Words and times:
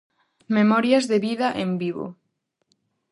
Memorias 0.57 1.05
de 1.11 1.19
vida 1.27 1.47
en 1.65 1.69
vivo. 1.83 2.05